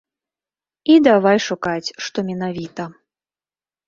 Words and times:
І 0.93 0.95
давай 1.07 1.37
шукаць, 1.47 1.93
што 2.05 2.17
менавіта. 2.31 2.83